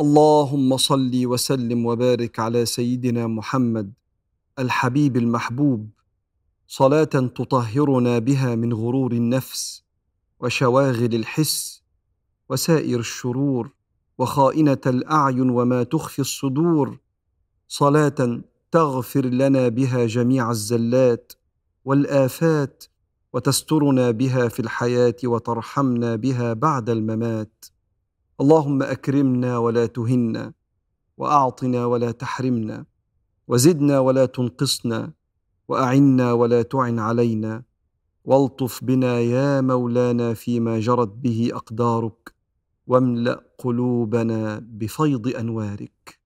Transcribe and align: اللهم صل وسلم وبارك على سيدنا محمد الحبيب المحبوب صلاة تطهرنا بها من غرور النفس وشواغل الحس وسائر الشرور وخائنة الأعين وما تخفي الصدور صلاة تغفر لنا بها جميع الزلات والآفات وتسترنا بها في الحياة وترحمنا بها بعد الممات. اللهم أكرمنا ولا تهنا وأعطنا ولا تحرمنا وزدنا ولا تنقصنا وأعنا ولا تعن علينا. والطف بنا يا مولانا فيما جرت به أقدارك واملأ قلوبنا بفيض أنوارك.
اللهم 0.00 0.76
صل 0.76 1.10
وسلم 1.26 1.86
وبارك 1.86 2.38
على 2.38 2.66
سيدنا 2.66 3.26
محمد 3.26 3.92
الحبيب 4.58 5.16
المحبوب 5.16 5.90
صلاة 6.68 7.04
تطهرنا 7.04 8.18
بها 8.18 8.54
من 8.54 8.72
غرور 8.72 9.12
النفس 9.12 9.84
وشواغل 10.40 11.14
الحس 11.14 11.82
وسائر 12.48 12.98
الشرور 12.98 13.70
وخائنة 14.18 14.80
الأعين 14.86 15.50
وما 15.50 15.82
تخفي 15.82 16.18
الصدور 16.18 16.98
صلاة 17.68 18.40
تغفر 18.70 19.26
لنا 19.26 19.68
بها 19.68 20.06
جميع 20.06 20.50
الزلات 20.50 21.32
والآفات 21.84 22.84
وتسترنا 23.32 24.10
بها 24.10 24.48
في 24.48 24.60
الحياة 24.60 25.16
وترحمنا 25.24 26.16
بها 26.16 26.52
بعد 26.52 26.90
الممات. 26.90 27.64
اللهم 28.40 28.82
أكرمنا 28.82 29.58
ولا 29.58 29.86
تهنا 29.86 30.52
وأعطنا 31.16 31.86
ولا 31.86 32.10
تحرمنا 32.10 32.84
وزدنا 33.48 33.98
ولا 33.98 34.26
تنقصنا 34.26 35.12
وأعنا 35.68 36.32
ولا 36.32 36.62
تعن 36.62 36.98
علينا. 36.98 37.62
والطف 38.24 38.84
بنا 38.84 39.20
يا 39.20 39.60
مولانا 39.60 40.34
فيما 40.34 40.80
جرت 40.80 41.08
به 41.08 41.50
أقدارك 41.52 42.34
واملأ 42.86 43.40
قلوبنا 43.58 44.58
بفيض 44.58 45.28
أنوارك. 45.36 46.18